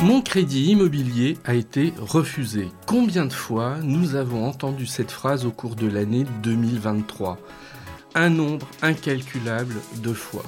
[0.00, 2.68] Mon crédit immobilier a été refusé.
[2.86, 7.36] Combien de fois nous avons entendu cette phrase au cours de l'année 2023
[8.14, 10.44] Un nombre incalculable de fois.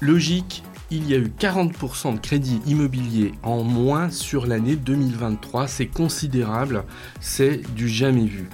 [0.00, 5.68] Logique, il y a eu 40% de crédit immobilier en moins sur l'année 2023.
[5.68, 6.82] C'est considérable,
[7.20, 8.48] c'est du jamais vu.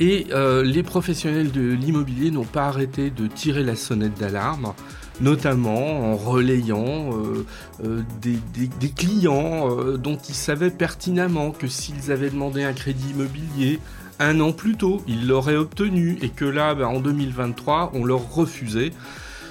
[0.00, 4.72] Et euh, les professionnels de l'immobilier n'ont pas arrêté de tirer la sonnette d'alarme
[5.20, 7.44] notamment en relayant euh,
[7.84, 13.80] euh, des, clients euh, dont ils savaient pertinemment que s'ils avaient demandé un crédit immobilier
[14.20, 18.34] un an plus tôt, ils l'auraient obtenu et que là, ben, en 2023, on leur
[18.34, 18.90] refusait.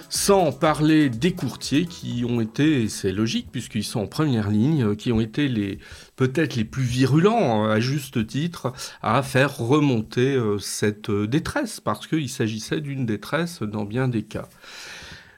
[0.10, 4.96] Sans parler des courtiers qui ont été, et c'est logique puisqu'ils sont en première ligne,
[4.96, 5.80] qui ont été les
[6.16, 8.72] peut-être les plus virulents à juste titre
[9.02, 14.48] à faire remonter cette détresse parce qu'il s'agissait d'une détresse dans bien des cas.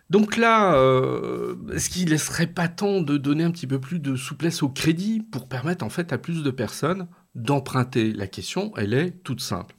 [0.09, 4.00] Donc là, euh, est-ce qu'il ne serait pas temps de donner un petit peu plus
[4.00, 8.11] de souplesse au crédit pour permettre en fait à plus de personnes d'emprunter?
[8.14, 9.75] La question, elle est toute simple.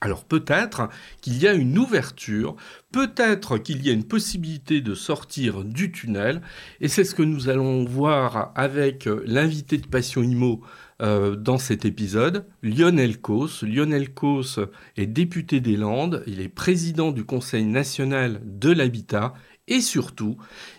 [0.00, 2.54] Alors peut-être qu'il y a une ouverture,
[2.92, 6.40] peut-être qu'il y a une possibilité de sortir du tunnel,
[6.80, 10.62] et c'est ce que nous allons voir avec l'invité de Passion Imo
[11.00, 13.62] euh, dans cet épisode, Lionel Cos.
[13.62, 14.58] Lionel Cos
[14.96, 19.34] est député des Landes, il est président du Conseil national de l'habitat
[19.68, 20.36] et surtout,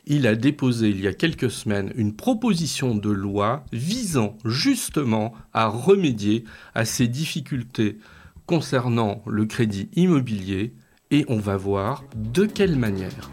[0.07, 5.67] il a déposé il y a quelques semaines une proposition de loi visant justement à
[5.67, 7.99] remédier à ces difficultés
[8.47, 10.73] concernant le crédit immobilier
[11.11, 13.29] et on va voir de quelle manière.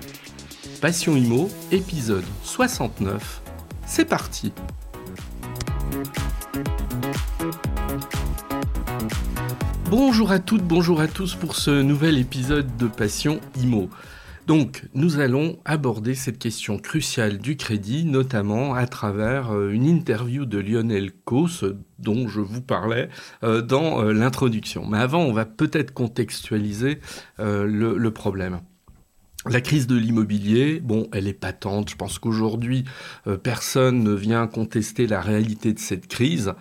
[0.82, 3.42] Passion Imo, épisode 69,
[3.86, 4.52] c'est parti
[9.88, 13.88] Bonjour à toutes, bonjour à tous pour ce nouvel épisode de Passion Imo.
[14.48, 20.44] Donc, nous allons aborder cette question cruciale du crédit, notamment à travers euh, une interview
[20.44, 21.64] de Lionel Cos,
[22.00, 23.10] dont je vous parlais
[23.44, 24.84] euh, dans euh, l'introduction.
[24.86, 26.98] Mais avant, on va peut-être contextualiser
[27.38, 28.62] le, problème.
[29.48, 31.90] La crise de l'immobilier, bon, elle est patente.
[31.90, 32.84] Je pense qu'aujourd'hui,
[33.44, 36.54] personne ne vient contester la réalité de cette crise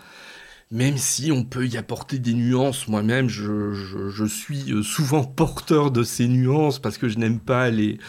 [0.72, 2.88] même si on peut y apporter des nuances.
[2.88, 8.00] Moi-même, je, suis euh, souvent porteur de ces nuances parce que je n'aime pas les,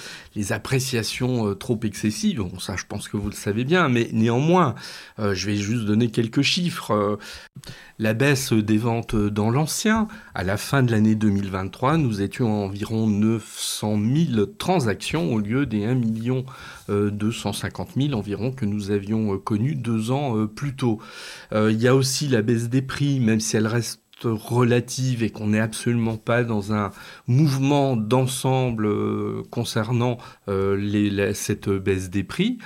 [0.50, 2.38] appréciations euh, trop excessives.
[2.38, 4.74] Bon, ça, je pense que vous le savez bien, mais néanmoins,
[5.18, 7.18] euh, je vais juste donner quelques chiffres.
[7.98, 12.66] la baisse des ventes dans l'ancien, à la fin de l'année 2023, nous étions à
[12.66, 13.98] environ 900
[14.32, 16.44] 000 transactions au lieu des 1 million
[16.88, 21.00] 250 000 environ que nous avions connus deux ans plus tôt.
[21.52, 25.48] Il y a aussi la baisse des prix, même si elle reste relative et qu'on
[25.48, 26.90] n'est absolument pas dans un
[27.26, 30.16] mouvement d'ensemble euh, concernant
[30.48, 32.58] euh, cette baisse des prix.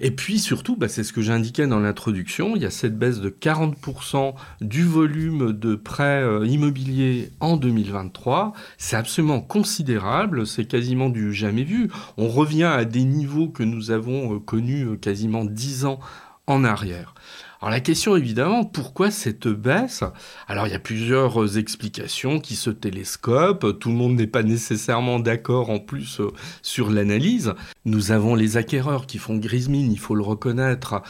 [0.00, 3.20] Et puis surtout, bah, c'est ce que j'indiquais dans l'introduction, il y a cette baisse
[3.20, 8.52] de 40% du volume de prêts euh, immobiliers en 2023.
[8.76, 11.90] C'est absolument considérable, c'est quasiment du jamais vu.
[12.18, 16.00] On revient à des niveaux que nous avons connus quasiment 10 ans
[16.46, 17.14] en arrière.
[17.60, 20.02] Alors la question évidemment, pourquoi cette baisse?
[20.48, 25.20] Alors il y a plusieurs explications qui se télescopent, tout le monde n'est pas nécessairement
[25.20, 26.28] d'accord en plus euh,
[26.62, 27.52] sur l'analyse.
[27.84, 31.02] Nous avons les acquéreurs qui font grise mine, il faut le reconnaître.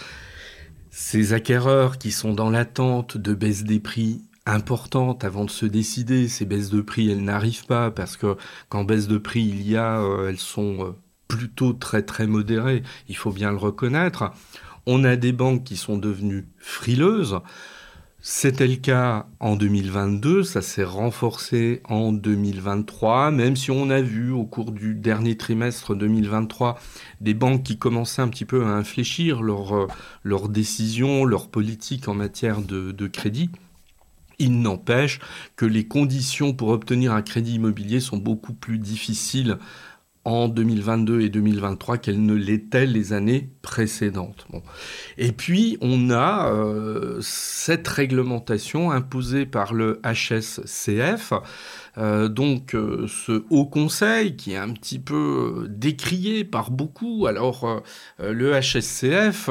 [0.91, 6.27] Ces acquéreurs qui sont dans l'attente de baisse des prix importantes avant de se décider,
[6.27, 8.37] ces baisses de prix, elles n'arrivent pas parce que
[8.69, 10.91] quand baisse de prix il y a, euh, elles sont euh,
[11.29, 14.33] plutôt très très modérées, il faut bien le reconnaître.
[14.93, 17.39] On a des banques qui sont devenues frileuses.
[18.21, 24.33] C'était le cas en 2022, ça s'est renforcé en 2023, même si on a vu
[24.33, 26.77] au cours du dernier trimestre 2023
[27.21, 29.87] des banques qui commençaient un petit peu à infléchir leurs
[30.25, 33.49] leur décisions, leur politique en matière de crédit.
[34.41, 35.21] Il n'empêche
[35.55, 39.59] que les conditions pour obtenir un crédit immobilier sont beaucoup plus difficiles
[40.25, 44.47] en 2022 et 2023 qu'elle ne l'était les années précédentes.
[45.17, 51.33] Et puis, on a euh, cette réglementation imposée par le HSCF,
[51.97, 57.27] euh, donc euh, ce haut conseil qui est un petit peu décrié par beaucoup.
[57.27, 57.83] Alors,
[58.19, 59.49] le HSCF,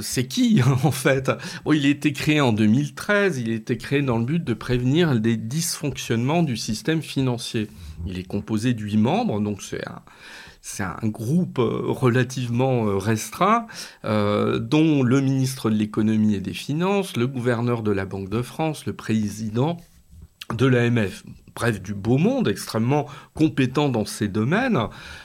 [0.00, 1.30] c'est qui en fait?
[1.72, 5.18] Il a été créé en 2013, il a été créé dans le but de prévenir
[5.20, 7.68] des dysfonctionnements du système financier.
[8.06, 13.66] Il est composé de huit membres, donc c'est un, groupe euh, relativement euh, restreint,
[14.04, 18.42] euh, dont le ministre de l'économie et des finances, le gouverneur de la Banque de
[18.42, 19.76] France, le président
[20.54, 21.24] de l'AMF
[21.58, 24.78] bref, du beau monde, extrêmement compétent dans ces domaines,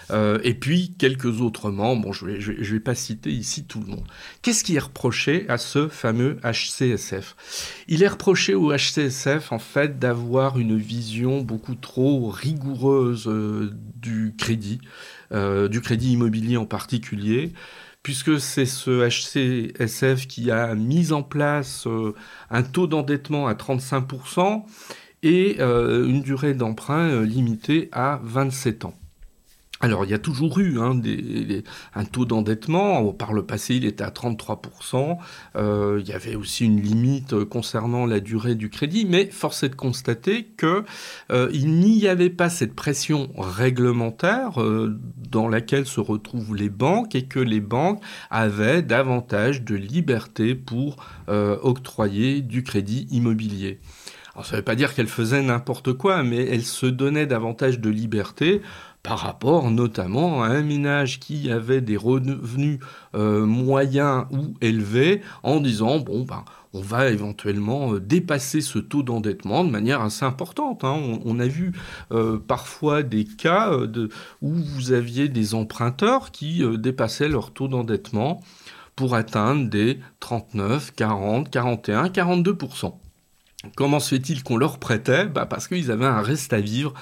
[0.10, 3.86] euh, et puis quelques autres membres, bon, je ne vais, pas citer ici tout le
[3.86, 4.08] monde.
[4.42, 7.36] Qu'est-ce qui est reproché à ce fameux HCSF
[7.88, 13.72] Il est reproché au HCSF, en fait, d'avoir une vision beaucoup trop rigoureuse euh,
[14.02, 14.82] du crédit,
[15.34, 17.54] euh, du crédit immobilier en particulier,
[18.02, 21.88] puisque c'est ce HCSF qui a mis en place
[22.50, 24.66] un taux d'endettement à 35%,
[25.24, 28.94] et euh, une durée d'emprunt euh, limitée à 27 ans.
[29.80, 31.02] Alors, il y a toujours eu hein,
[31.94, 33.12] un taux d'endettement.
[33.12, 35.18] Par le passé, il était à 33%.
[35.58, 39.06] Euh, il y avait aussi une limite concernant la durée du crédit.
[39.06, 44.52] Mais force est de constater qu'il n'y avait pas cette pression réglementaire
[45.30, 50.96] dans laquelle se retrouvent les banques et que les banques avaient davantage de liberté pour
[51.28, 53.82] octroyer du crédit immobilier.
[54.34, 57.80] Alors ça ne veut pas dire qu'elle faisait n'importe quoi, mais elle se donnait davantage
[57.80, 58.62] de liberté
[59.04, 62.80] par rapport notamment à un ménage qui avait des revenus
[63.16, 69.04] euh, moyens ou élevés en disant bon ben on va éventuellement euh, dépasser ce taux
[69.04, 70.84] d'endettement de manière assez importante.
[70.84, 71.20] Hein.
[71.26, 71.74] On, a vu
[72.12, 73.78] euh, parfois des cas
[74.42, 78.42] où vous aviez des emprunteurs qui dépassaient leur taux d'endettement
[78.96, 82.58] pour atteindre des 39, 40, 41, 42
[83.76, 85.26] Comment se fait-il qu'on leur prêtait?
[85.26, 86.94] Bah Parce qu'ils avaient un reste à vivre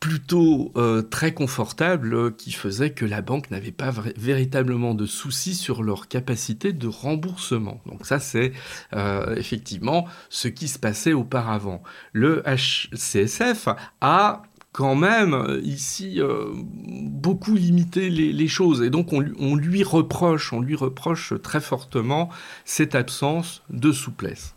[0.00, 5.54] plutôt euh, très confortable euh, qui faisait que la banque n'avait pas véritablement de soucis
[5.54, 7.82] sur leur capacité de remboursement.
[7.84, 8.52] Donc ça c'est
[8.94, 11.82] euh, effectivement ce qui se passait auparavant.
[12.14, 13.68] Le HCSF
[14.00, 16.20] a quand même ici
[16.54, 22.30] beaucoup limité les, choses et donc on, on, lui reproche, on lui reproche très fortement
[22.64, 24.54] cette absence de souplesse.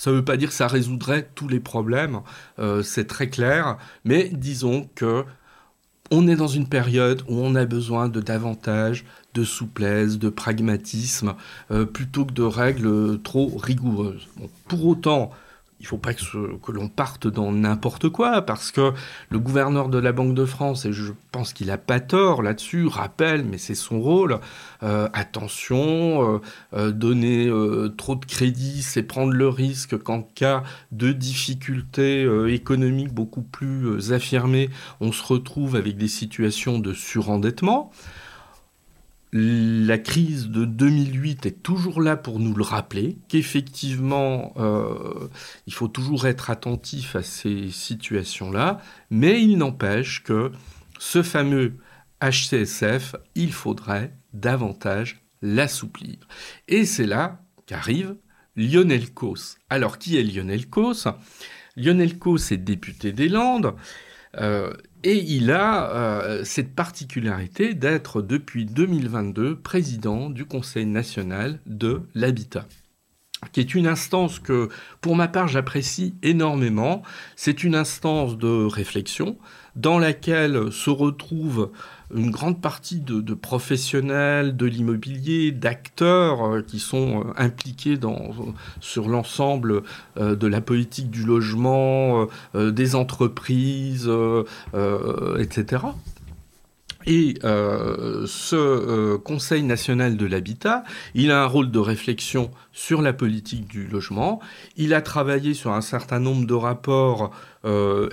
[0.00, 2.20] Ça ne veut pas dire que ça résoudrait tous les problèmes,
[2.58, 3.76] euh, c'est très clair,
[4.06, 5.26] mais disons que
[6.10, 9.04] on est dans une période où on a besoin de davantage
[9.34, 11.34] de souplesse, de pragmatisme,
[11.70, 14.26] euh, plutôt que de règles trop rigoureuses.
[14.68, 15.32] pour autant,
[15.80, 18.92] il ne faut pas que, l'on parte dans n'importe quoi, parce que
[19.30, 22.86] le gouverneur de la Banque de France, et je pense qu'il n'a pas tort là-dessus,
[22.86, 24.40] rappelle, mais c'est son rôle,
[24.82, 26.40] euh, attention, euh,
[26.74, 27.50] euh, donner
[27.96, 34.68] trop de crédit, c'est prendre le risque qu'en cas de difficultés économiques beaucoup plus affirmées,
[35.00, 37.90] on se retrouve avec des situations de surendettement.
[39.32, 45.28] La crise de 2008 est toujours là pour nous le rappeler, qu'effectivement, euh,
[45.68, 48.80] il faut toujours être attentif à ces situations-là,
[49.10, 50.50] mais il n'empêche que
[50.98, 51.76] ce fameux
[52.20, 56.18] HCSF, il faudrait davantage l'assouplir.
[56.66, 58.16] Et c'est là qu'arrive
[58.56, 59.56] Lionel Cos.
[59.70, 61.06] Alors, qui est Lionel Cos?
[61.76, 63.74] Lionel Cos est député des Landes.
[64.36, 64.72] Euh,
[65.04, 72.66] et il a euh, cette particularité d'être depuis 2022 président du Conseil national de l'habitat
[73.52, 74.68] qui est une instance que,
[75.00, 77.02] pour ma part, j'apprécie énormément.
[77.36, 79.38] C'est une instance de réflexion
[79.76, 81.70] dans laquelle se retrouvent
[82.14, 88.30] une grande partie de, professionnels de l'immobilier, d'acteurs euh, qui sont euh, impliqués dans,
[88.80, 89.82] sur l'ensemble
[90.16, 94.10] euh, de la politique du logement, des entreprises,
[95.38, 95.84] etc.
[97.06, 103.68] Et ce Conseil national de l'habitat, il a un rôle de réflexion sur la politique
[103.68, 104.40] du logement.
[104.76, 107.30] Il a travaillé sur un certain nombre de rapports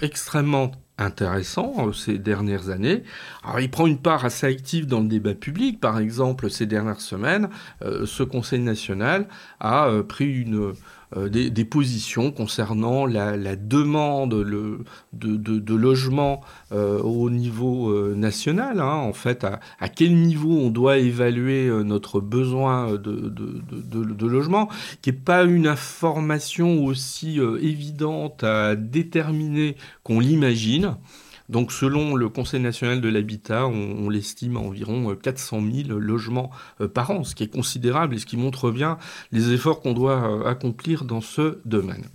[0.02, 3.04] extrêmement intéressant euh, ces dernières années.
[3.44, 5.80] Alors, il prend une part assez active dans le débat public.
[5.80, 7.50] Par exemple, ces dernières semaines,
[7.84, 9.28] euh, ce Conseil national
[9.60, 10.74] a euh, pris une,
[11.16, 16.42] euh, des, positions concernant la, demande de, logement
[16.74, 18.82] euh, au niveau euh, national.
[18.82, 24.68] Hein, en fait, à, quel niveau on doit évaluer notre besoin de, de logement,
[25.02, 30.98] qui n'est pas une information aussi évidente à déterminer qu'on l'imagine.
[31.50, 36.52] Donc selon le Conseil national de l'habitat, on, l'estime à environ 400 euh, 000 logements
[36.82, 38.98] euh, par an, ce qui est considérable et ce qui montre bien
[39.32, 42.06] les efforts qu'on doit euh, accomplir dans ce domaine.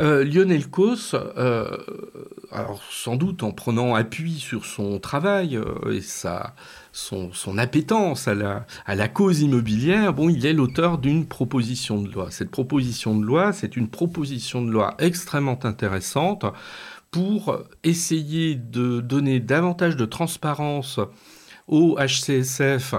[0.00, 1.16] Lionel Cos,
[2.52, 5.58] alors sans doute en prenant appui sur son travail
[5.90, 6.54] et sa,
[6.92, 12.12] son, appétence à la, à la, cause immobilière, bon, il est l'auteur d'une proposition de
[12.12, 12.30] loi.
[12.30, 16.44] Cette proposition de loi, c'est une proposition de loi extrêmement intéressante
[17.10, 21.00] pour essayer de donner davantage de transparence
[21.66, 22.94] au HCSF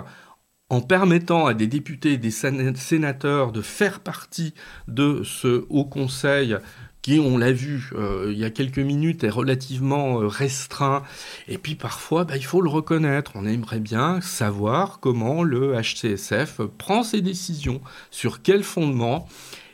[0.69, 4.53] en permettant à des députés et des sénateurs de faire partie
[4.87, 6.57] de ce haut conseil
[7.01, 7.91] qui, on l'a vu
[8.27, 11.03] il y a quelques minutes, est relativement restreint.
[11.47, 13.31] Et puis parfois, bah, il faut le reconnaître.
[13.35, 19.27] On aimerait bien savoir comment le HCSF prend ses décisions, sur quel fondement.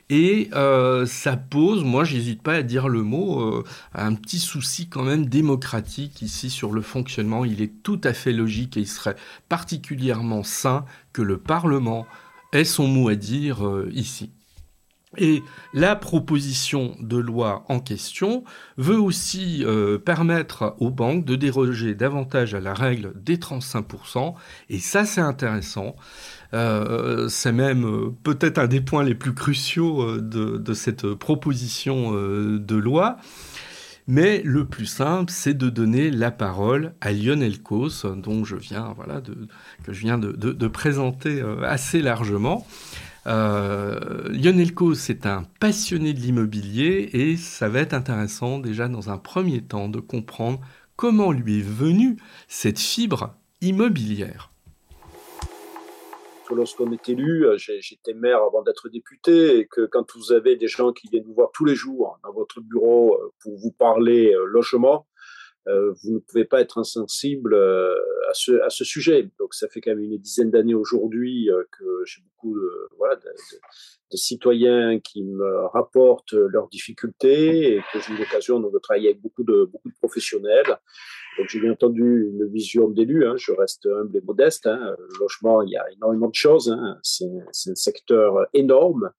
[0.09, 3.63] Et euh, ça pose, moi j'hésite pas à dire le mot, euh,
[3.95, 7.43] un petit souci quand même démocratique ici sur le fonctionnement.
[7.43, 9.15] Il est tout à fait logique et il serait
[9.49, 12.05] particulièrement sain que le Parlement
[12.53, 14.31] ait son mot à dire euh, ici.
[15.17, 15.43] Et
[15.73, 18.43] la proposition de loi en question
[18.77, 19.65] veut aussi
[20.05, 24.33] permettre aux banques de déroger davantage à la règle des 35%,
[24.69, 25.95] et ça c'est intéressant.
[26.53, 32.11] Euh, c'est même euh, peut-être un des points les plus cruciaux euh, de, cette proposition
[32.13, 33.17] de loi.
[34.07, 38.93] Mais le plus simple, c'est de donner la parole à Lionel Cos, dont je viens,
[38.95, 39.19] voilà,
[39.83, 42.67] que je viens de, présenter assez largement.
[43.25, 49.17] Lionel Cos est un passionné de l'immobilier et ça va être intéressant déjà dans un
[49.17, 50.59] premier temps de comprendre
[50.95, 52.17] comment lui est venue
[52.47, 54.51] cette fibre immobilière.
[56.53, 60.67] Lorsqu'on est élu, euh, j'étais maire avant d'être député, et que quand vous avez des
[60.67, 64.31] gens qui viennent vous voir tous les jours dans votre bureau euh, pour vous parler
[64.31, 65.07] euh, logement,
[65.67, 69.29] vous ne pouvez pas être insensible à ce, à ce sujet.
[69.39, 72.85] Donc ça fait quand même une dizaine d'années aujourd'hui que j'ai beaucoup de,
[74.13, 79.43] citoyens qui me rapportent leurs difficultés et que j'ai eu l'occasion de travailler avec beaucoup
[79.43, 79.69] de,
[79.99, 80.77] professionnels.
[81.37, 84.67] Donc j'ai bien entendu une vision d'élu, hein, je reste humble et modeste.
[84.67, 84.95] Hein.
[84.97, 86.97] Le logement, il y a énormément de choses, hein.
[87.01, 89.11] c'est un secteur énorme,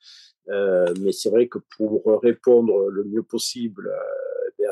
[0.49, 4.26] euh, mais c'est vrai que pour répondre le mieux possible euh,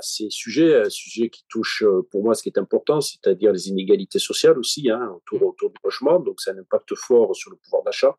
[0.04, 3.68] ces sujets, un sujet qui touche euh, pour moi ce qui est important, c'est-à-dire les
[3.68, 6.20] inégalités sociales aussi hein, autour, autour du logement.
[6.20, 8.16] Donc, c'est un impact fort sur le pouvoir d'achat,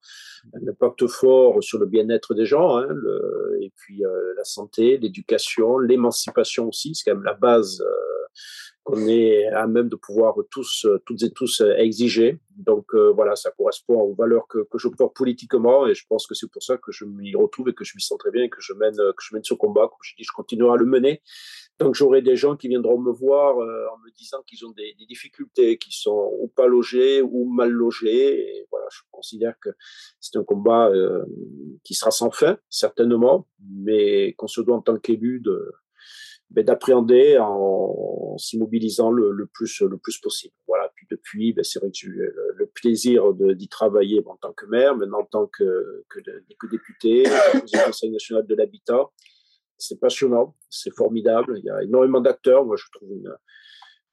[0.54, 4.98] un impact fort sur le bien-être des gens, hein, le, et puis euh, la santé,
[4.98, 7.82] l'éducation, l'émancipation aussi, c'est quand même la base.
[7.82, 7.92] Euh,
[8.86, 12.40] qu'on est à même de pouvoir tous, toutes et tous exiger.
[12.56, 16.28] Donc euh, voilà, ça correspond aux valeurs que, que, je porte politiquement et je pense
[16.28, 18.44] que c'est pour ça que je m'y retrouve et que je m'y sens très bien
[18.44, 19.88] et que je mène, que je mène ce combat.
[19.88, 21.22] Comme je dis, je continuerai à le mener.
[21.80, 24.96] Donc j'aurai des gens qui viendront me voir euh, en me disant qu'ils ont des,
[24.98, 28.60] des, difficultés, qu'ils sont ou pas logés ou mal logés.
[28.60, 29.70] Et voilà, je considère que
[30.22, 31.26] c'est un combat euh,
[31.84, 35.74] qui sera sans fin, certainement, mais qu'on se doit en tant qu'élu de
[36.50, 40.54] ben, d'appréhender en, s'immobilisant le, le, plus le plus possible.
[40.68, 40.90] Voilà.
[40.96, 44.66] Puis depuis, ben, c'est vrai que j'ai eu le, plaisir d'y travailler en tant que
[44.66, 49.10] maire, maintenant en tant que, que, que député, au Conseil national de l'habitat.
[49.78, 51.60] C'est passionnant, c'est formidable.
[51.60, 52.66] Il y a énormément d'acteurs.
[52.66, 53.34] Moi, je trouve une,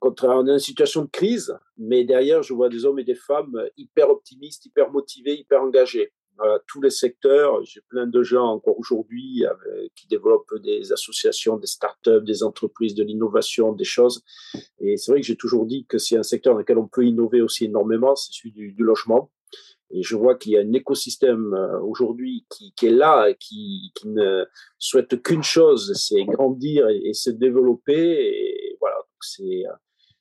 [0.05, 4.11] est une situation de crise, mais derrière, je vois des hommes et des femmes hyper
[4.11, 6.13] optimistes, hyper motivés, hyper engagés
[6.67, 7.63] tous les secteurs.
[7.65, 9.45] J'ai plein de gens encore aujourd'hui
[9.95, 14.23] qui développent des associations, des startups, des entreprises, de l'innovation, des choses.
[14.81, 17.05] Et c'est vrai que j'ai toujours dit que c'est un secteur dans lequel on peut
[17.05, 19.31] innover aussi énormément, c'est celui du, logement.
[19.93, 23.93] Et je vois qu'il y a un écosystème euh, aujourd'hui qui, qui, est là, qui,
[23.95, 24.45] qui ne
[24.79, 27.95] souhaite qu'une chose, c'est grandir et, se développer.
[27.95, 29.65] Et voilà, c'est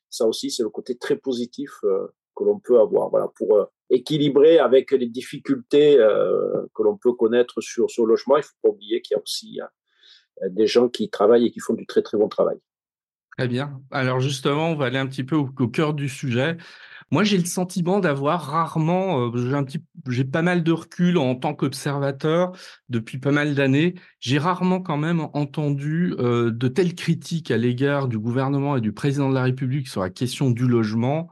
[0.09, 3.09] ça aussi, c'est le côté très positif euh, que l'on peut avoir.
[3.09, 8.11] Voilà, pour euh, équilibré avec les difficultés euh, que l'on peut connaître sur, sur le
[8.11, 8.37] logement.
[8.37, 11.59] Il faut pas oublier qu'il y a aussi euh, des gens qui travaillent et qui
[11.59, 12.57] font du très très bon travail.
[13.41, 13.81] Très bien.
[13.89, 16.57] Alors justement, on va aller un petit peu au, cœur du sujet.
[17.09, 19.65] Moi, j'ai le sentiment d'avoir rarement, euh,
[20.09, 22.51] j'ai pas mal de recul en tant qu'observateur
[22.89, 23.95] depuis pas mal d'années.
[24.19, 29.27] J'ai rarement quand même entendu de telles critiques à l'égard du gouvernement et du président
[29.27, 31.31] de la République sur la question du logement.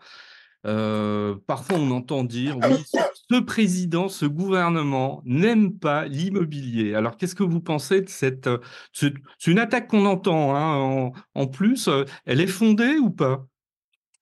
[0.65, 2.83] Euh, parfois, on entend dire oui,
[3.31, 6.95] ce président, ce gouvernement n'aime pas l'immobilier.
[6.95, 8.57] Alors, qu'est-ce que vous pensez de cette euh,
[8.91, 9.13] C'est
[9.47, 10.55] une attaque qu'on entend.
[10.55, 13.45] Hein, en, plus, euh, elle est fondée ou pas?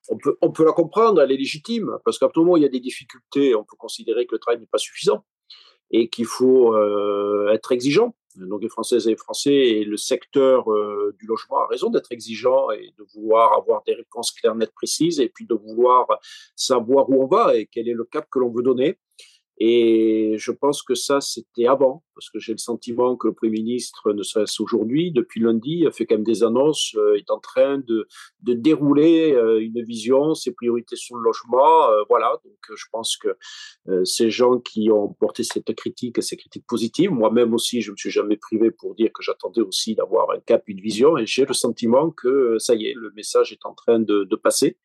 [0.09, 2.65] On peut, on peut la comprendre, elle est légitime, parce qu'à tout moment, il y
[2.65, 5.25] a des difficultés, on peut considérer que le travail n'est pas suffisant
[5.91, 6.77] et qu'il faut
[7.49, 11.67] être exigeant donc les Françaises et les Français et le secteur euh, du logement a
[11.67, 15.55] raison d'être exigeant et de vouloir avoir des réponses claires, nettes, précises, et puis de
[15.55, 16.07] vouloir
[16.55, 18.97] savoir où on va et quel est le cap que l'on veut donner.
[19.59, 23.53] Et je pense que ça, c'était avant, parce que j'ai le sentiment que le Premier
[23.53, 27.39] ministre, ne serait-ce aujourd'hui, depuis lundi, a fait quand même des annonces, euh, est en
[27.39, 28.07] train de,
[28.43, 31.89] de dérouler euh, une vision, ses priorités sur le logement.
[31.89, 33.29] Euh, voilà, donc je pense que
[34.03, 38.11] ces gens qui ont porté cette critique, ces critiques positives, moi-même aussi, je me suis
[38.11, 41.53] jamais privé pour dire que j'attendais aussi d'avoir un cap, une vision, et j'ai le
[41.53, 44.77] sentiment que ça y est, le message est en train de, de passer.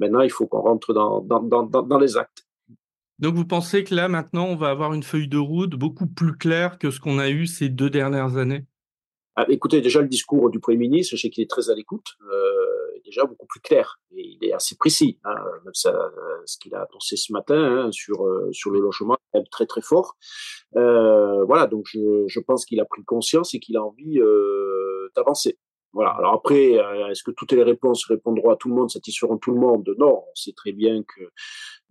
[0.00, 2.47] Maintenant, il faut qu'on rentre dans, dans, dans, dans les actes.
[3.18, 6.36] Donc vous pensez que là, maintenant, on va avoir une feuille de route beaucoup plus
[6.36, 8.64] claire que ce qu'on a eu ces deux dernières années?
[9.34, 12.16] Ah, écoutez, déjà le discours du Premier ministre, je sais qu'il est très à l'écoute,
[12.32, 15.18] euh, déjà beaucoup plus clair et il est assez précis.
[15.24, 15.34] Hein,
[15.64, 16.10] même ça,
[16.44, 19.80] ce qu'il a annoncé ce matin hein, sur euh, sur le logement est très très
[19.80, 20.16] fort.
[20.76, 25.10] Euh, voilà, donc je, je pense qu'il a pris conscience et qu'il a envie euh,
[25.16, 25.58] d'avancer.
[25.92, 26.10] Voilà.
[26.10, 29.52] Alors après, euh, est-ce que toutes les réponses répondront à tout le monde, satisferont tout
[29.52, 29.94] le monde?
[29.98, 31.22] Non, on sait très bien que,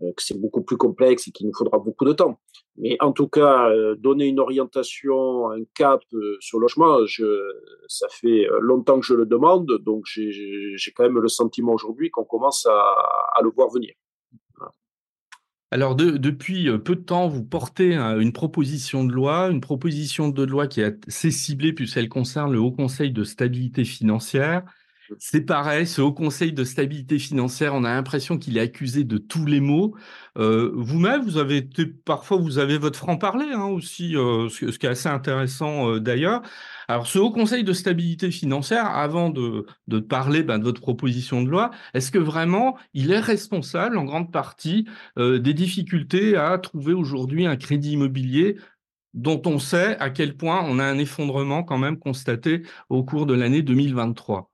[0.04, 2.40] euh, que c'est beaucoup plus complexe et qu'il nous faudra beaucoup de temps.
[2.78, 6.02] Mais en tout cas, euh, donner une orientation, un cap
[6.40, 7.26] sur le logement, je,
[7.88, 12.24] ça fait longtemps que je le demande, donc j'ai quand même le sentiment aujourd'hui qu'on
[12.24, 12.80] commence à,
[13.36, 13.94] à le voir venir.
[15.72, 20.68] Alors, depuis peu de temps, vous portez une proposition de loi, une proposition de loi
[20.68, 24.64] qui est assez ciblée puisqu'elle concerne le Haut Conseil de stabilité financière.
[25.20, 29.18] C'est pareil, ce Haut Conseil de stabilité financière, on a l'impression qu'il est accusé de
[29.18, 29.96] tous les maux.
[30.38, 34.86] Euh, vous-même, vous avez été, parfois, vous avez votre franc-parler hein, aussi, euh, ce, qui
[34.86, 36.42] est assez intéressant euh, d'ailleurs.
[36.90, 39.66] Alors, ce Haut Conseil de stabilité financière, avant de,
[40.00, 44.32] parler ben, de votre proposition de loi, est-ce que vraiment il est responsable en grande
[44.32, 44.86] partie
[45.18, 48.58] des difficultés à trouver aujourd'hui un crédit immobilier
[49.14, 53.26] dont on sait à quel point on a un effondrement quand même constaté au cours
[53.26, 54.52] de l'année 2023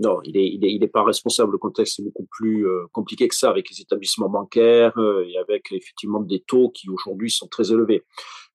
[0.00, 1.52] non, il n'est il est, il est pas responsable.
[1.52, 5.36] Le contexte est beaucoup plus euh, compliqué que ça, avec les établissements bancaires euh, et
[5.36, 8.02] avec effectivement des taux qui aujourd'hui sont très élevés.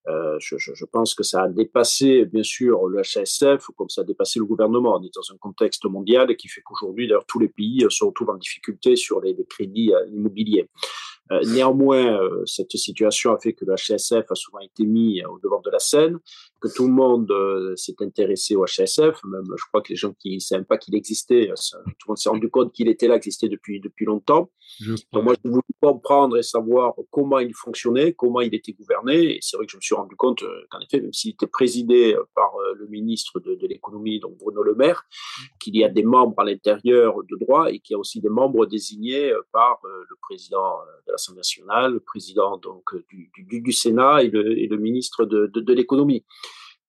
[0.08, 4.00] Euh, je, je, je, pense que ça a dépassé, bien sûr, le HSF, comme ça
[4.00, 4.96] a dépassé le gouvernement.
[4.96, 8.30] On est dans un contexte mondial qui fait qu'aujourd'hui, d'ailleurs, tous les pays se retrouvent
[8.30, 10.68] en difficulté sur les, les crédits immobiliers.
[11.32, 15.38] Euh, néanmoins, euh, cette situation a fait que le HSF a souvent été mis au
[15.40, 16.18] devant de la scène,
[16.60, 20.12] que tout le monde euh, s'est intéressé au HSF, même je crois que les gens
[20.18, 23.16] qui ne savaient pas qu'il existait, tout le monde s'est rendu compte qu'il était là,
[23.16, 24.50] existait depuis, depuis longtemps.
[25.12, 29.38] Donc moi, je voulais comprendre et savoir comment il fonctionnait, comment il était gouverné, et
[29.40, 32.52] c'est vrai que je me suis rendu compte qu'en effet, même s'il était présidé par
[32.74, 35.04] le ministre de, de l'économie, donc Bruno Le Maire,
[35.60, 38.28] qu'il y a des membres à l'intérieur de droit et qu'il y a aussi des
[38.28, 43.72] membres désignés par le président de la l'Assemblée nationale, le président donc du, du, du
[43.72, 46.24] Sénat et le, et le, ministre de, de, de l'économie.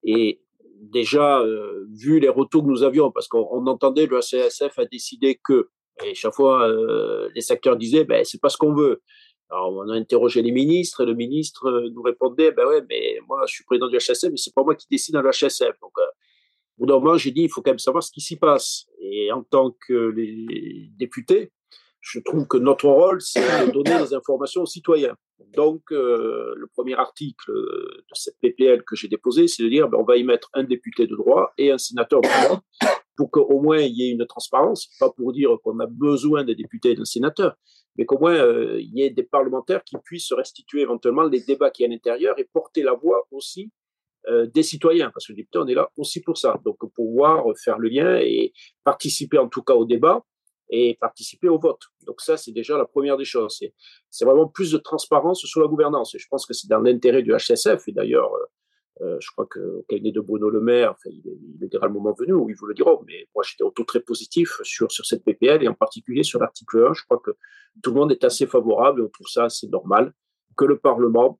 [0.08, 0.41] Et
[0.80, 5.39] déjà, euh, vu les retours que nous avions, parce qu'on entendait le CSF a décidé
[5.43, 5.70] que,
[6.04, 9.02] et chaque fois euh, les secteurs disaient, ben c'est pas ce qu'on veut.
[9.50, 13.20] Alors on a interrogé les ministres et le ministre euh, nous répondait, ben ouais, mais
[13.28, 15.78] moi je suis président du HSF, mais c'est pas moi qui décide dans le HSF.
[15.82, 18.38] Donc au bout d'un moment, j'ai dit, il faut quand même savoir ce qui s'y
[18.38, 18.86] passe.
[19.00, 21.52] Et en tant que les députés,
[22.01, 25.15] je trouve que notre rôle, c'est de donner des informations aux citoyens.
[25.55, 29.97] Donc, euh, le premier article de cette PPL que j'ai déposé, c'est de dire ben,
[29.99, 32.62] on va y mettre un député de droit et un sénateur de droit
[33.17, 36.55] pour qu'au moins il y ait une transparence, pas pour dire qu'on a besoin des
[36.55, 37.55] députés et d'un sénateur,
[37.97, 41.71] mais qu'au moins euh, il y ait des parlementaires qui puissent restituer éventuellement les débats
[41.71, 43.71] qui y a à l'intérieur et porter la voix aussi
[44.27, 46.60] euh, des citoyens, parce que le député, on est là aussi pour ça.
[46.65, 50.23] Donc, pour pouvoir faire le lien et participer en tout cas au débat
[50.69, 51.82] et participer au vote.
[52.06, 53.62] Donc ça, c'est déjà la première des choses.
[54.10, 56.15] C'est vraiment plus de transparence sur la gouvernance.
[56.15, 57.88] Et je pense que c'est dans l'intérêt du HSF.
[57.88, 58.45] Et d'ailleurs, euh,
[59.06, 61.21] euh je crois qu'au cabinet de Bruno Le Maire, il,
[61.62, 62.97] il dira le moment venu où il vous le dira.
[63.06, 66.86] Mais moi, j'étais auto très positif sur, sur cette PPL et en particulier sur l'article
[66.89, 66.93] 1.
[66.93, 67.32] Je crois que
[67.82, 70.13] tout le monde est assez favorable et on trouve ça assez normal
[70.58, 71.39] que le Parlement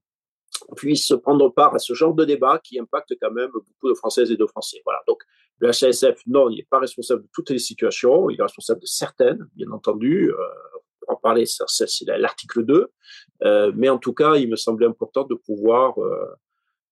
[0.76, 4.32] puisse prendre part à ce genre de débat qui impacte quand même beaucoup de Françaises
[4.32, 4.82] et de Français.
[4.86, 5.02] Voilà.
[5.08, 5.24] Donc,
[5.60, 8.86] le HSF, non, il n'est pas responsable de toutes les situations, il est responsable de
[8.86, 10.32] certaines, bien entendu.
[10.32, 10.36] Euh,
[11.08, 12.91] va en parler, c'est l'article 2.
[13.43, 16.26] Euh, mais en tout cas, il me semblait important de pouvoir euh,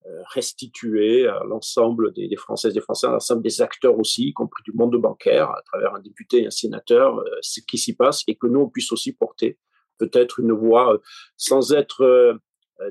[0.05, 4.27] euh restituer à l'ensemble des, des, Françaises et des Français, à l'ensemble des acteurs aussi,
[4.27, 7.77] y compris du monde bancaire, à travers un député et un sénateur, euh, ce qui
[7.77, 9.57] s'y passe et que nous, on puisse aussi porter
[9.97, 10.97] peut-être une voix euh,
[11.37, 12.37] sans être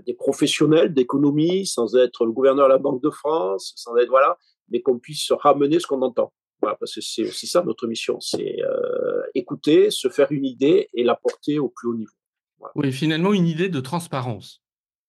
[0.06, 4.38] des professionnels d'économie, sans être le gouverneur de la Banque de France, sans être voilà,
[4.68, 6.32] mais qu'on puisse ramener ce qu'on entend.
[6.60, 10.88] Voilà, parce que c'est aussi ça notre mission, c'est euh, écouter, se faire une idée
[10.94, 12.12] et la porter au plus haut niveau.
[12.58, 12.72] Voilà.
[12.76, 14.62] Oui, finalement une idée de transparence.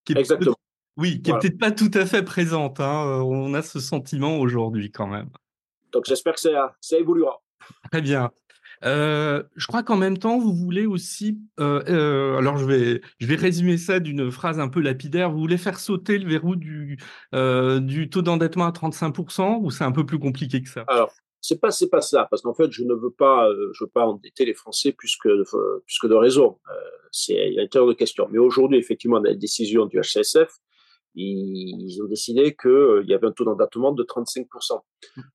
[0.03, 0.55] Qui est Exactement.
[0.97, 1.39] Oui, qui n'est voilà.
[1.41, 2.79] peut-être pas tout à fait présente.
[2.79, 3.21] Hein.
[3.25, 5.29] On a ce sentiment aujourd'hui quand même.
[5.91, 7.41] Donc j'espère que ça, ça évoluera.
[7.91, 8.31] Très bien.
[8.83, 13.99] Je crois qu'en même temps, vous voulez aussi, alors je vais, je vais résumer ça
[13.99, 16.97] d'une phrase un peu lapidaire, vous voulez faire sauter le verrou du,
[18.11, 20.83] taux d'endettement à 35% ou c'est un peu plus compliqué que ça?
[20.87, 21.11] Alors,
[21.41, 24.45] c'est pas, pas ça, parce qu'en fait, je ne veux pas, je veux pas endetter
[24.45, 26.57] les Français plus que, de raison.
[27.11, 28.27] C'est, il y a une de question.
[28.31, 30.49] Mais aujourd'hui, effectivement, la décision du HCSF,
[31.15, 34.81] ils ont décidé qu'il euh, y avait un taux d'endettement de 35%.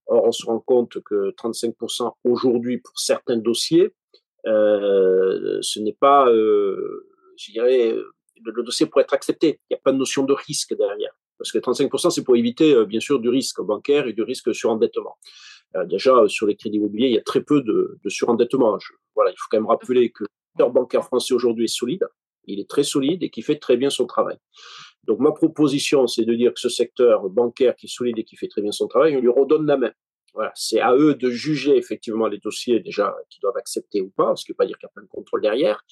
[0.07, 3.95] Or, on se rend compte que 35% aujourd'hui, pour certains dossiers,
[4.47, 9.61] euh, ce n'est pas, euh, je dirais, le, le, dossier pour être accepté.
[9.71, 11.13] Il n'y a pas de notion de risque derrière.
[11.39, 14.71] Parce que 35%, c'est pour éviter, bien sûr, du risque bancaire et du risque sur
[14.71, 15.17] endettement.
[15.87, 18.77] déjà, sur les crédits immobiliers, il y a très peu de, de surendettement.
[19.15, 22.07] voilà, il faut quand même rappeler que le secteur bancaire français aujourd'hui est solide.
[22.45, 24.37] Il est très solide et qui fait très bien son travail.
[25.11, 28.37] Donc ma proposition, c'est de dire que ce secteur bancaire qui est solide et qui
[28.37, 29.91] fait très bien son travail, on lui redonne la main.
[30.35, 34.37] Voilà, c'est à eux de juger effectivement les dossiers déjà qu'ils doivent accepter ou pas,
[34.37, 35.85] ce qui ne veut pas dire qu'il y a plein de contrôle derrière,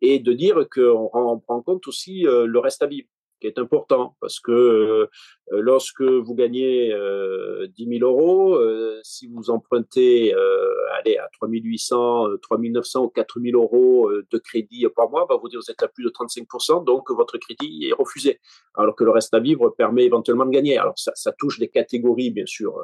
[0.00, 3.08] et de dire qu'on prend en compte aussi euh, le reste à vivre
[3.40, 5.06] qui est important parce que euh,
[5.48, 11.48] lorsque vous gagnez euh, 10 000 euros, euh, si vous empruntez euh, allez, à 3
[11.48, 15.60] 800, 3 900 ou 4 000 euros euh, de crédit par mois, va vous dire
[15.60, 18.40] vous êtes à plus de 35% donc votre crédit est refusé.
[18.74, 20.78] Alors que le reste à vivre permet éventuellement de gagner.
[20.78, 22.78] Alors ça, ça touche des catégories bien sûr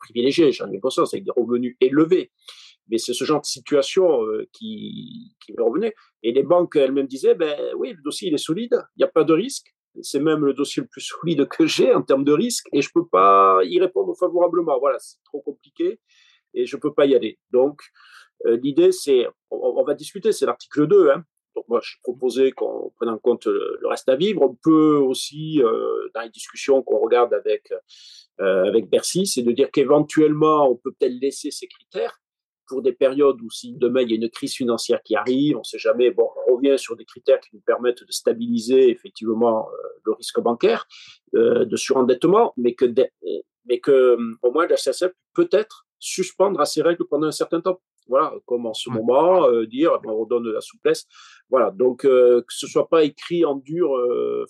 [0.00, 2.30] privilégiées, j'en ai conscience, avec des revenus élevés
[2.88, 4.20] mais c'est ce genre de situation
[4.52, 5.94] qui, qui revenait.
[6.22, 9.08] Et les banques elles-mêmes disaient, ben oui, le dossier il est solide, il n'y a
[9.08, 12.32] pas de risque, c'est même le dossier le plus solide que j'ai en termes de
[12.32, 14.78] risque et je peux pas y répondre favorablement.
[14.78, 16.00] Voilà, c'est trop compliqué
[16.54, 17.38] et je peux pas y aller.
[17.50, 17.80] Donc,
[18.46, 21.10] euh, l'idée, c'est, on, va discuter, c'est l'article 2.
[21.10, 21.24] Hein.
[21.56, 24.42] Donc, moi, je proposais qu'on prenne en compte le, reste à vivre.
[24.42, 27.72] On peut aussi, euh, dans les discussions qu'on regarde avec,
[28.40, 32.20] euh, avec Bercy, c'est de dire qu'éventuellement, on peut peut-être laisser ces critères
[32.66, 35.60] pour des périodes où si demain il y a une crise financière qui arrive, on
[35.60, 39.68] ne sait jamais, bon, on revient sur des critères qui nous permettent de stabiliser effectivement
[39.68, 40.86] euh, le risque bancaire,
[41.34, 42.86] euh, de surendettement, mais que,
[43.66, 47.80] mais que au moins la CSF peut-être suspendre à ces règles pendant un certain temps.
[48.06, 51.06] Voilà, comme en ce moment, euh, dire, on redonne de la souplesse.
[51.48, 53.96] Voilà, donc que ce soit pas écrit en dur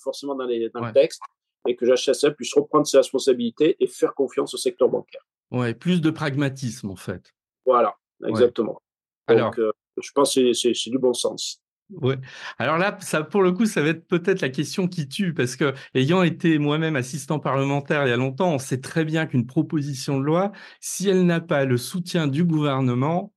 [0.02, 1.20] forcément dans, les, dans le texte,
[1.68, 5.22] et que la CSF puisse reprendre ses responsabilités et faire confiance au secteur bancaire.
[5.52, 7.32] Ouais, plus de pragmatisme en fait.
[7.64, 7.94] Voilà.
[8.24, 8.80] Exactement.
[9.26, 11.60] Alors, euh, je pense que c'est du bon sens.
[11.90, 12.16] Ouais.
[12.58, 15.54] Alors là, ça, pour le coup, ça va être peut-être la question qui tue, parce
[15.54, 19.46] que ayant été moi-même assistant parlementaire il y a longtemps, on sait très bien qu'une
[19.46, 23.32] proposition de loi, si elle n'a pas le soutien du gouvernement,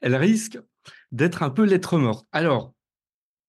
[0.00, 0.58] elle risque
[1.12, 2.26] d'être un peu lettre morte.
[2.32, 2.72] Alors,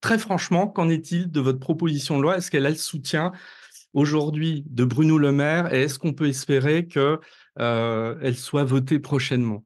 [0.01, 2.38] très franchement, qu'en est-il de votre proposition de loi?
[2.38, 3.32] Est-ce qu'elle a le soutien
[3.93, 5.73] aujourd'hui de Bruno Le Maire?
[5.73, 7.19] Et est-ce qu'on peut espérer qu'elle
[7.60, 9.63] euh, soit votée prochainement?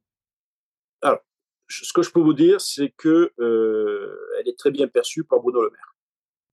[1.05, 1.21] Alors,
[1.67, 5.39] ce que je peux vous dire, c'est que euh, elle est très bien perçue par
[5.39, 5.95] Bruno Le Maire.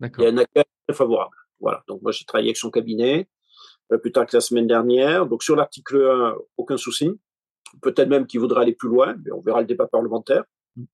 [0.01, 0.25] D'accord.
[0.25, 1.37] Il y a un accueil très favorable.
[1.61, 1.83] Voilà.
[1.89, 3.29] Donc moi, j'ai travaillé avec son cabinet
[3.93, 5.27] euh, plus tard que la semaine dernière.
[5.27, 7.11] Donc sur l'article 1, aucun souci.
[7.81, 10.45] Peut-être même qu'il voudra aller plus loin, mais on verra le débat parlementaire.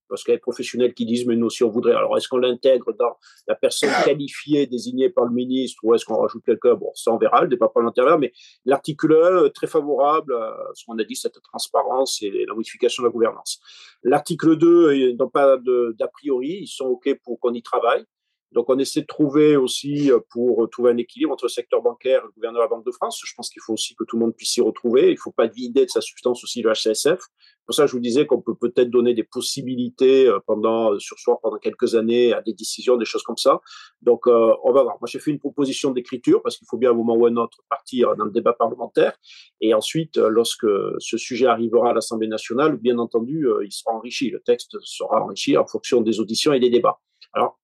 [0.09, 1.95] Parce qu'il y a des professionnels qui disent, mais nous aussi on voudrait.
[1.95, 6.17] Alors, est-ce qu'on l'intègre dans la personne qualifiée désignée par le ministre ou est-ce qu'on
[6.17, 6.75] rajoute quelqu'un?
[6.75, 8.19] Bon, ça on verra, le débat parlementaire.
[8.19, 8.33] Mais
[8.64, 9.14] l'article
[9.47, 13.12] 1, très favorable à ce qu'on a dit, cette transparence et la modification de la
[13.12, 13.61] gouvernance.
[14.03, 18.05] L'article 2, ils n'ont pas d'a priori, ils sont OK pour qu'on y travaille.
[18.53, 22.23] Donc, on essaie de trouver aussi euh, pour trouver un équilibre entre le secteur bancaire
[22.23, 23.21] et le gouverneur de la Banque de France.
[23.23, 25.09] Je pense qu'il faut aussi que tout le monde puisse s'y retrouver.
[25.09, 27.21] Il ne faut pas vider de sa substance aussi le HCSF.
[27.68, 31.18] Pour ça, je vous disais qu'on peut peut-être donner des possibilités euh, pendant, euh, sur
[31.18, 33.61] soi pendant quelques années à des décisions, des choses comme ça.
[34.00, 34.96] Donc, on va voir.
[35.00, 37.28] Moi, j'ai fait une proposition d'écriture parce qu'il faut bien à un moment ou à
[37.28, 39.18] un autre partir dans le débat parlementaire.
[39.61, 40.66] Et ensuite, lorsque
[40.98, 44.31] ce sujet arrivera à l'Assemblée nationale, bien entendu, il sera enrichi.
[44.31, 46.98] Le texte sera enrichi en fonction des auditions et des débats.
[47.35, 47.59] Alors,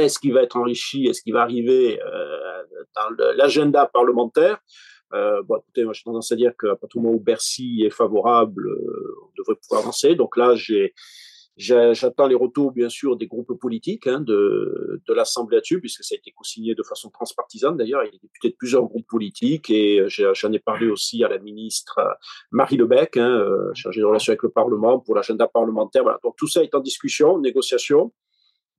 [0.00, 1.06] est-ce qu'il va être enrichi?
[1.06, 2.62] Est-ce qu'il va arriver euh,
[2.96, 4.58] dans l'agenda parlementaire?
[5.12, 7.90] Euh, bon, écoutez, moi, j'ai tendance à dire qu'à partir du moment où Bercy est
[7.90, 10.14] favorable, euh, on devrait pouvoir avancer.
[10.14, 10.94] Donc là, j'ai,
[11.56, 16.14] j'attends les retours, bien sûr, des groupes politiques hein, de, de l'Assemblée là-dessus, puisque ça
[16.14, 17.76] a été co-signé de façon transpartisane.
[17.76, 21.24] D'ailleurs, il y a des députés de plusieurs groupes politiques et j'en ai parlé aussi
[21.24, 22.00] à la ministre
[22.50, 23.44] Marie Lebec, hein,
[23.74, 26.02] chargée de relations avec le Parlement pour l'agenda parlementaire.
[26.02, 26.18] Voilà.
[26.22, 28.12] Donc tout ça est en discussion, négociation.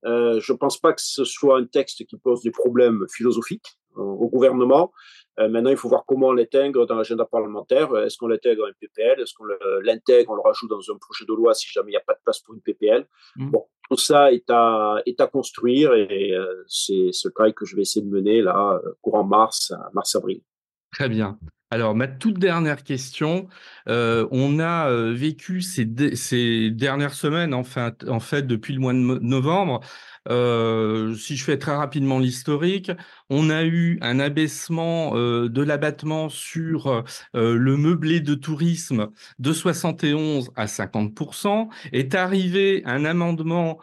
[0.04, 3.78] Euh, je ne pense pas que ce soit un texte qui pose des problèmes philosophiques
[3.96, 4.92] au gouvernement.
[5.38, 7.96] Euh, maintenant, il faut voir comment on l'intègre dans l'agenda parlementaire.
[7.96, 9.44] Est-ce qu'on l'intègre dans un PPL Est-ce qu'on
[9.82, 12.14] l'intègre, on le rajoute dans un projet de loi si jamais il n'y a pas
[12.14, 13.50] de place pour une PPL mmh.
[13.50, 17.76] Bon, tout ça est à, est à construire et euh, c'est ce travail que je
[17.76, 20.42] vais essayer de mener là, courant mars, mars-avril.
[20.92, 21.38] Très bien.
[21.72, 23.48] Alors, ma toute dernière question,
[23.88, 25.86] euh, on a euh, vécu ces,
[26.70, 29.80] dernières semaines, en fait, depuis le mois de novembre,
[30.28, 32.92] euh, si je fais très rapidement l'historique,
[33.30, 39.08] on a eu un abaissement de l'abattement sur le meublé de tourisme
[39.38, 41.70] de 71 à 50%.
[41.92, 43.78] Est arrivé un amendement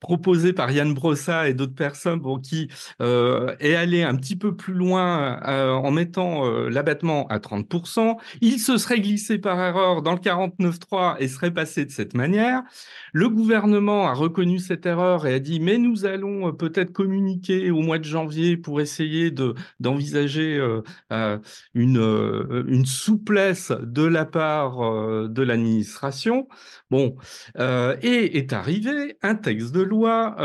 [0.00, 2.68] proposé par Yann Brossa et d'autres personnes qui
[3.00, 8.16] est allé un petit peu plus loin en mettant l'abattement à 30%.
[8.40, 12.62] Il se serait glissé par erreur dans le 49.3 et serait passé de cette manière.
[13.12, 17.80] Le gouvernement a reconnu cette erreur et a dit mais nous allons peut-être communiquer au
[17.80, 20.60] mois de janvier pour essayer de d'envisager
[21.74, 24.78] une, une souplesse de la part
[25.28, 26.48] de l'administration.
[26.90, 27.16] Bon,
[27.58, 30.36] et est arrivé un texte de loi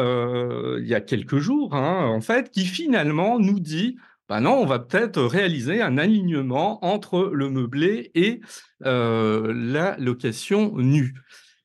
[0.79, 3.97] il y a quelques jours, hein, en fait, qui finalement nous dit
[4.29, 8.41] ben non, on va peut-être réaliser un alignement entre le meublé et
[8.85, 11.15] euh, la location nue.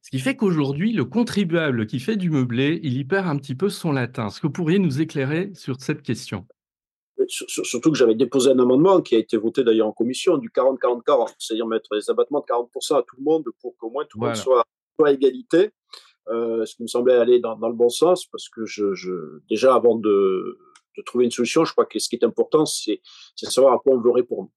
[0.01, 3.55] Ce qui fait qu'aujourd'hui, le contribuable qui fait du meublé, il y perd un petit
[3.55, 4.29] peu son latin.
[4.29, 6.47] Est-ce que vous pourriez nous éclairer sur cette question?
[7.29, 11.35] Surtout que j'avais déposé un amendement qui a été voté d'ailleurs en commission du 40-40-40,
[11.38, 14.27] c'est-à-dire mettre les abattements de 40% à tout le monde pour qu'au moins tout le
[14.27, 14.64] monde soit,
[15.05, 15.70] à égalité.
[16.28, 19.40] Euh, ce qui me semblait aller dans, dans, le bon sens parce que je, je
[19.46, 20.58] déjà avant de
[20.96, 21.64] de trouver une solution.
[21.64, 23.00] Je crois que ce qui est important, c'est
[23.42, 24.50] de savoir à quoi on veut répondre.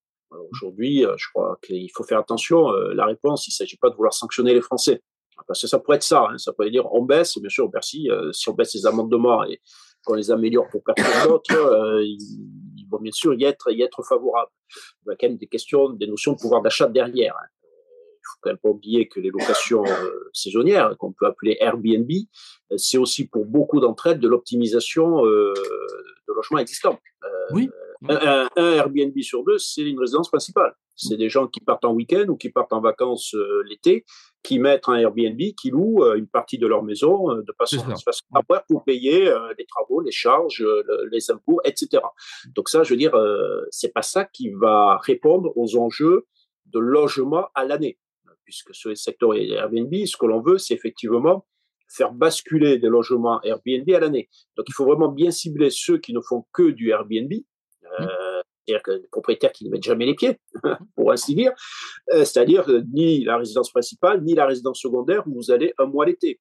[0.51, 2.71] Aujourd'hui, euh, je crois qu'il faut faire attention.
[2.71, 5.01] Euh, la réponse, il ne s'agit pas de vouloir sanctionner les Français.
[5.47, 6.27] Parce que ça pourrait être ça.
[6.29, 6.37] Hein.
[6.37, 8.09] Ça pourrait dire on baisse, bien sûr, merci.
[8.09, 9.61] Euh, si on baisse les amendements et
[10.03, 11.53] qu'on les améliore pour personne d'autre,
[12.01, 14.51] il, va bien sûr y être, y être favorable.
[15.05, 17.35] Il y a quand même des questions, des notions de pouvoir d'achat derrière.
[17.35, 17.47] Hein.
[18.27, 19.83] Il faut quand même pas oublier que les locations
[20.33, 22.09] saisonnières, qu'on peut appeler Airbnb,
[22.75, 25.23] c'est aussi pour beaucoup d'entre elles de l'optimisation
[26.27, 26.99] de logements existants.
[27.23, 27.69] Euh, oui.
[28.07, 30.75] Un, Airbnb sur deux, c'est une résidence principale.
[30.95, 34.05] C'est des gens qui partent en week-end ou qui partent en vacances euh, l'été,
[34.43, 37.83] qui mettent un Airbnb, qui louent euh, une partie de leur maison de façon,
[38.33, 40.65] à pour payer les travaux, les charges,
[41.11, 42.03] les impôts, etc.
[42.55, 43.15] Donc ça, je veux dire,
[43.71, 46.27] c'est pas ça qui va répondre aux enjeux
[46.65, 47.97] de logement à l'année,
[48.47, 51.45] puisque sur les secteurs Airbnb, ce que l'on veut, c'est effectivement
[51.89, 54.29] faire basculer des logements Airbnb à l'année.
[54.55, 58.09] Donc, il faut vraiment bien cibler ceux qui ne font que du Airbnb, euh, mmh.
[58.65, 60.39] c'est-à-dire que les propriétaires qui ne mettent jamais les pieds,
[60.95, 61.51] pour ainsi dire,
[62.13, 66.05] euh, c'est-à-dire ni la résidence principale, ni la résidence secondaire où vous allez un mois
[66.05, 66.39] l'été.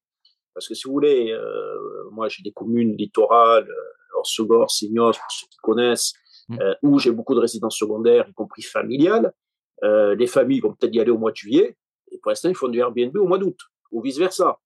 [0.54, 3.68] Parce que si vous voulez, euh, moi j'ai des communes littorales,
[4.16, 6.12] Orsegor, Signos, pour ceux qui connaissent,
[6.50, 6.58] mmh.
[6.82, 9.32] où j'ai beaucoup de résidences secondaires, y compris familiales.
[9.82, 11.76] les familles vont peut-être y aller au mois de juillet, et
[12.26, 13.56] pour l'instant, ils font du Airbnb au mois d'août,
[13.92, 14.58] ou vice-versa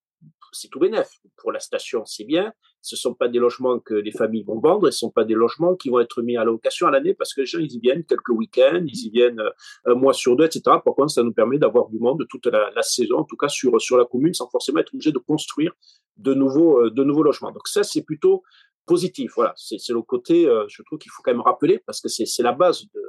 [0.53, 1.11] c'est tout bénef.
[1.37, 2.53] Pour la station, c'est bien.
[2.81, 5.25] Ce ne sont pas des logements que les familles vont vendre, ce ne sont pas
[5.25, 7.73] des logements qui vont être mis à location à l'année parce que les gens, ils
[7.73, 9.51] y viennent quelques week-ends, ils y viennent euh,
[9.85, 10.63] un mois sur deux, etc.
[10.65, 13.79] Par contre, ça nous permet d'avoir du monde toute la, saison, en tout cas sur,
[13.79, 15.73] sur la commune, sans forcément être obligé de construire
[16.17, 17.53] de nouveaux, euh, de nouveaux logements.
[17.53, 18.43] Donc ça, c'est plutôt
[18.87, 19.33] positif.
[19.37, 22.43] Voilà, c'est le côté, euh, je trouve qu'il faut quand même rappeler parce que c'est
[22.43, 23.03] la base de,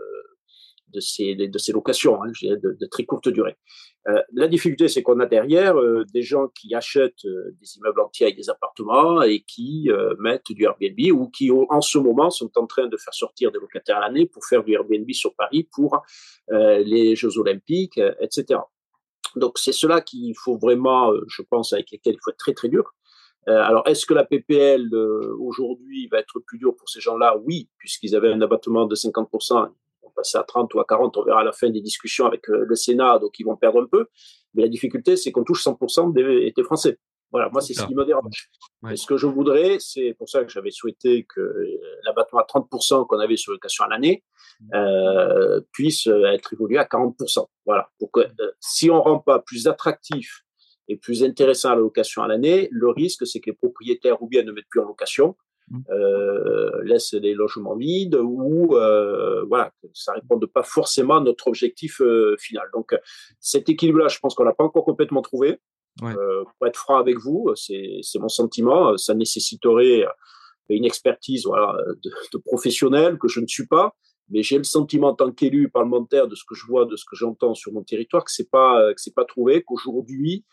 [0.94, 3.56] de ces, de ces locations hein, de, très courte durée.
[4.08, 8.02] Euh, la difficulté, c'est qu'on a derrière euh, des gens qui achètent euh, des immeubles
[8.02, 12.52] entiers avec des appartements et qui mettent du Airbnb ou qui, en ce moment, sont
[12.58, 15.68] en train de faire sortir des locataires à l'année pour faire du Airbnb sur Paris
[15.72, 16.02] pour
[16.50, 18.60] les Jeux Olympiques, etc.
[19.36, 22.70] Donc, c'est cela qu'il faut vraiment, je pense, avec lesquels il faut être très, très
[22.70, 22.94] dur.
[23.48, 24.94] alors, est-ce que la PPL
[25.40, 27.38] aujourd'hui va être plus dure pour ces gens-là?
[27.46, 29.70] Oui, puisqu'ils avaient un abattement de 50%,
[30.12, 32.66] passer à 30 ou à 40, on verra à la fin des discussions avec euh,
[32.68, 34.08] le Sénat, donc ils vont perdre un peu.
[34.54, 36.98] Mais la difficulté, c'est qu'on touche 100% des, Français.
[37.32, 38.50] Voilà, moi, c'est ce qui me dérange.
[38.92, 42.46] Et ce que je voudrais, c'est pour ça que j'avais souhaité que euh, l'abattement à
[42.46, 44.24] 30% qu'on avait sur location à l'année
[44.74, 47.46] euh, puisse être évolué à 40%.
[47.66, 47.90] Voilà.
[48.00, 48.22] Pour que
[48.60, 50.44] si on ne rend pas plus attractif
[50.90, 54.28] et plus intéressant à la location à l'année, le risque, c'est que les propriétaires ou
[54.28, 55.38] bien ne mettent plus en location,
[55.90, 62.02] euh, laisse les logements vides ou euh, voilà, ça répond pas forcément à notre objectif
[62.02, 62.68] euh, final.
[62.74, 62.94] Donc
[63.40, 65.60] cet équilibre-là, je pense qu'on l'a pas encore complètement trouvé.
[66.00, 68.98] pour être franc avec vous, c'est mon sentiment.
[68.98, 70.06] Ça nécessiterait
[70.70, 73.96] une expertise voilà, de, de professionnel que je ne suis pas
[74.34, 77.04] mais j'ai le sentiment en tant qu'élu parlementaire de ce que je vois, de ce
[77.04, 80.46] que j'entends sur mon territoire, que c'est pas que c'est pas trouvé, qu'aujourd'hui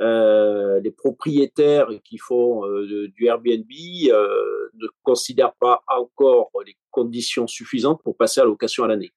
[0.00, 3.70] euh, les propriétaires qui font euh, du Airbnb
[4.08, 9.12] euh, ne considèrent pas encore les conditions suffisantes pour passer à location à l'année.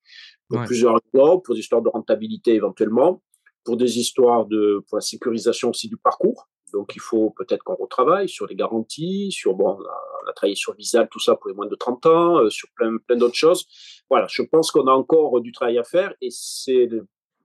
[0.49, 3.23] Pour plusieurs raisons, pour des histoires de rentabilité éventuellement,
[3.63, 6.47] pour des histoires de pour la sécurisation aussi du parcours.
[6.71, 10.75] Donc il faut peut-être qu'on retravaille sur les garanties, sur bon, on a, travaillé sur
[10.75, 13.65] Visa, tout ça pour les moins de 30 ans, sur plein plein d'autres choses.
[14.09, 16.89] Voilà, je pense qu'on a encore du travail à faire et c'est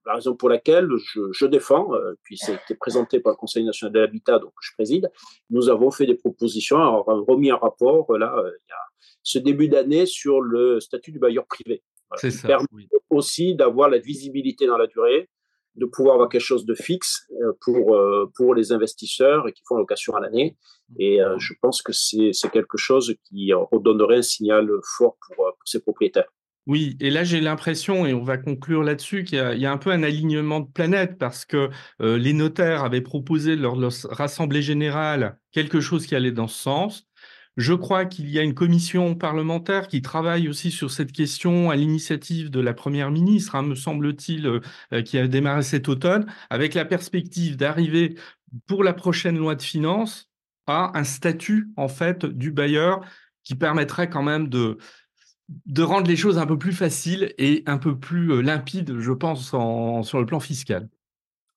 [0.07, 0.89] la raison pour laquelle
[1.33, 5.11] je, défends, euh, puis c'était présenté par le Conseil national de l'habitat, donc je préside,
[5.51, 8.77] nous avons fait des propositions, remis un rapport là, euh, il y a
[9.23, 11.83] ce début d'année sur le statut du bailleur privé.
[12.17, 12.49] C'est ça.
[12.49, 15.29] Permet aussi d'avoir la visibilité dans la durée,
[15.77, 17.97] de pouvoir avoir quelque chose de fixe euh, pour,
[18.35, 20.57] pour les investisseurs qui font location à l'année.
[20.99, 25.81] Et je pense que c'est quelque chose qui redonnerait un signal fort pour, pour ces
[25.81, 26.33] propriétaires.
[26.67, 29.91] Oui, et là j'ai l'impression, et on va conclure là-dessus, qu'il y, a un peu
[29.91, 31.71] un alignement de planète parce que
[32.03, 36.49] euh, les notaires avaient proposé lors de leur rassemblée générale quelque chose qui allait dans
[36.49, 37.09] ce sens.
[37.57, 41.77] Je crois qu'il y a une commission parlementaire qui travaille aussi sur cette question à
[41.77, 44.61] l'initiative de la Première ministre, hein, me semble-t-il, euh,
[44.93, 48.15] euh, qui a démarré cet automne, avec la perspective d'arriver
[48.67, 50.31] pour la prochaine loi de finances
[50.67, 53.01] à un statut en fait du bailleur
[53.45, 54.79] qui permettrait quand même de
[55.67, 59.13] de rendre les choses un peu plus faciles et un peu plus euh, limpides, je
[59.13, 60.89] pense, sur le plan fiscal.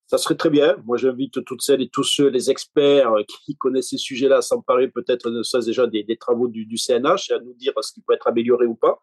[0.07, 0.75] Ça serait très bien.
[0.85, 4.41] Moi, j'invite toutes celles et tous ceux, les experts euh, qui connaissent ces sujets-là, à
[4.41, 8.01] s'emparer peut-être de ça déjà des, travaux du, CNH et à nous dire ce qui
[8.01, 8.99] peut être amélioré ou pas,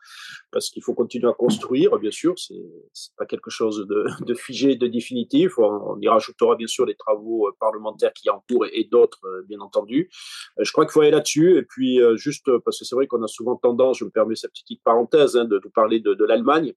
[0.53, 2.35] parce qu'il faut continuer à construire, bien sûr.
[2.39, 5.59] C'est pas quelque chose de, figé, de définitif.
[5.59, 9.43] On, y rajoutera bien sûr les travaux euh, parlementaires qui en cours et, d'autres, euh,
[9.49, 10.11] bien entendu.
[10.59, 11.57] Je crois qu'il faut aller là-dessus.
[11.57, 14.53] Et puis, juste parce que c'est vrai qu'on a souvent tendance, je me permets cette
[14.53, 16.75] petite parenthèse, hein, de, nous parler de l'Allemagne.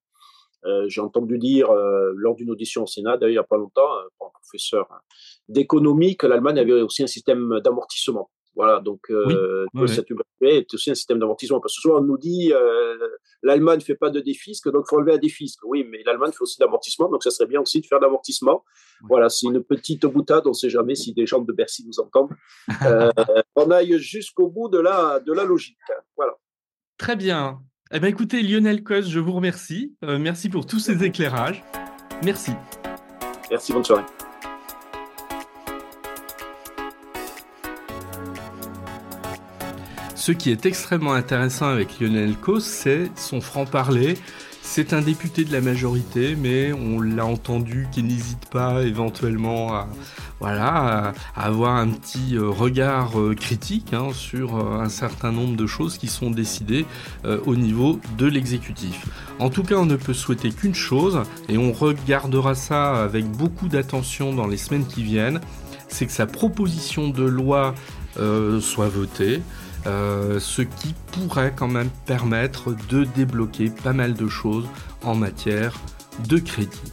[0.66, 3.58] Euh, j'ai entendu dire euh, lors d'une audition au Sénat, d'ailleurs il n'y a pas
[3.58, 4.88] longtemps, euh, pour un professeur
[5.50, 8.30] d'économie, que l'Allemagne avait aussi un système d'amortissement.
[8.56, 9.90] Voilà, donc euh, oui,
[10.42, 11.60] est aussi un système d'amortissement.
[11.60, 12.54] Parce que souvent on nous dit
[13.42, 15.64] l'Allemagne ne fait pas de défisque, donc il faut relever un défisque.
[15.66, 18.64] Oui, mais l'Allemagne fait aussi d'amortissement, donc ça serait bien aussi de faire d'amortissement.
[19.10, 22.00] Voilà, c'est une petite boutade, on ne sait jamais si des gens de Bercy nous
[22.00, 22.30] entendent.
[23.56, 25.78] on aille jusqu'au bout de la, de la logique.
[26.16, 26.38] Voilà.
[26.98, 27.60] Très bien.
[27.96, 29.94] Eh bien, écoutez, Lionel Cos, je vous remercie.
[30.04, 31.64] Euh, merci pour tous ces éclairages.
[32.24, 32.50] Merci.
[33.52, 34.02] Merci, bonne soirée.
[40.16, 44.16] Ce qui est extrêmement intéressant avec Lionel Cos, c'est son franc-parler
[44.76, 49.86] c'est un député de la majorité, mais on l'a entendu qu'il n'hésite pas éventuellement
[50.42, 55.68] à, avoir un petit euh, regard euh, critique hein, sur euh, un certain nombre de
[55.68, 56.88] choses qui sont décidées
[57.46, 59.06] au niveau de l'exécutif.
[59.38, 63.68] En tout cas, on ne peut souhaiter qu'une chose, et on regardera ça avec beaucoup
[63.68, 65.40] d'attention dans les semaines qui viennent,
[65.88, 67.76] c'est que sa proposition de loi
[68.60, 69.44] soit votée.
[69.86, 74.68] Euh, ce qui pourrait quand même permettre de débloquer pas mal de choses
[75.04, 75.78] en matière
[76.28, 76.92] de crédit.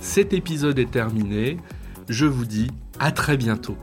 [0.00, 1.58] Cet épisode est terminé,
[2.08, 3.76] je vous dis à très bientôt.